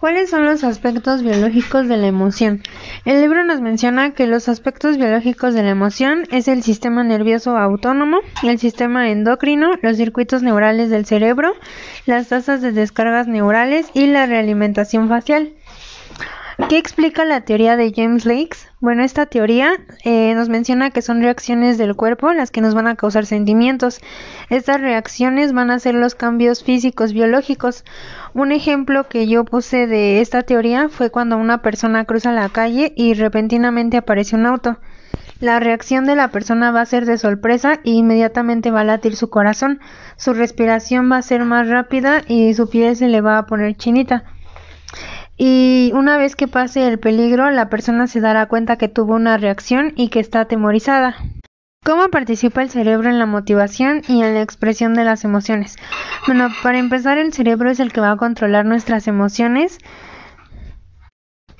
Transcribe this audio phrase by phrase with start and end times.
[0.00, 2.62] ¿Cuáles son los aspectos biológicos de la emoción?
[3.04, 7.56] El libro nos menciona que los aspectos biológicos de la emoción es el sistema nervioso
[7.56, 11.52] autónomo, el sistema endocrino, los circuitos neurales del cerebro,
[12.06, 15.52] las tasas de descargas neurales y la realimentación facial.
[16.66, 18.68] ¿Qué explica la teoría de James Lakes?
[18.80, 22.88] Bueno, esta teoría eh, nos menciona que son reacciones del cuerpo las que nos van
[22.88, 24.00] a causar sentimientos.
[24.50, 27.84] Estas reacciones van a ser los cambios físicos biológicos.
[28.34, 32.92] Un ejemplo que yo puse de esta teoría fue cuando una persona cruza la calle
[32.96, 34.78] y repentinamente aparece un auto.
[35.40, 39.14] La reacción de la persona va a ser de sorpresa e inmediatamente va a latir
[39.14, 39.78] su corazón,
[40.16, 43.76] su respiración va a ser más rápida y su piel se le va a poner
[43.76, 44.24] chinita
[45.38, 49.38] y una vez que pase el peligro, la persona se dará cuenta que tuvo una
[49.38, 51.16] reacción y que está atemorizada.
[51.84, 55.76] ¿Cómo participa el cerebro en la motivación y en la expresión de las emociones?
[56.26, 59.78] Bueno, para empezar, el cerebro es el que va a controlar nuestras emociones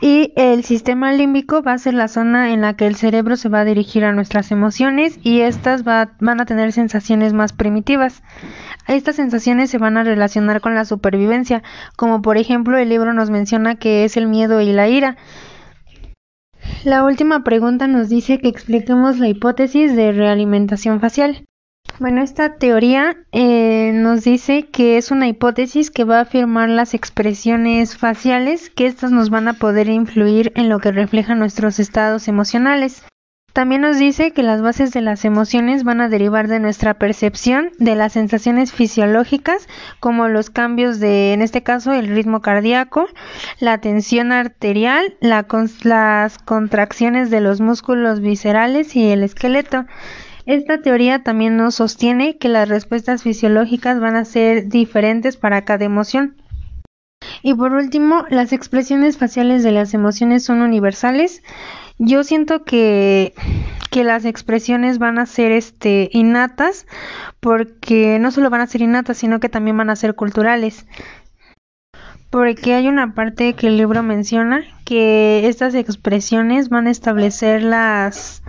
[0.00, 3.48] y el sistema límbico va a ser la zona en la que el cerebro se
[3.48, 8.22] va a dirigir a nuestras emociones y estas van a tener sensaciones más primitivas.
[8.86, 11.62] Estas sensaciones se van a relacionar con la supervivencia,
[11.96, 15.16] como por ejemplo el libro nos menciona que es el miedo y la ira.
[16.84, 21.47] La última pregunta nos dice que expliquemos la hipótesis de realimentación facial.
[22.00, 26.94] Bueno, esta teoría eh, nos dice que es una hipótesis que va a afirmar las
[26.94, 32.28] expresiones faciales, que estas nos van a poder influir en lo que refleja nuestros estados
[32.28, 33.02] emocionales.
[33.52, 37.70] También nos dice que las bases de las emociones van a derivar de nuestra percepción
[37.80, 39.66] de las sensaciones fisiológicas,
[39.98, 43.08] como los cambios de, en este caso, el ritmo cardíaco,
[43.58, 49.86] la tensión arterial, las contracciones de los músculos viscerales y el esqueleto.
[50.48, 55.84] Esta teoría también nos sostiene que las respuestas fisiológicas van a ser diferentes para cada
[55.84, 56.42] emoción.
[57.42, 61.42] Y por último, las expresiones faciales de las emociones son universales
[61.98, 63.34] yo siento que,
[63.90, 66.86] que las expresiones van a ser este innatas
[67.40, 70.86] porque no solo van a ser innatas, sino que también van a ser culturales.
[72.30, 78.42] Porque hay una parte que el libro menciona que estas expresiones van a establecer las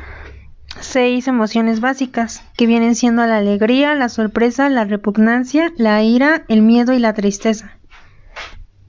[0.82, 6.62] seis emociones básicas, que vienen siendo la alegría, la sorpresa, la repugnancia, la ira, el
[6.62, 7.79] miedo y la tristeza.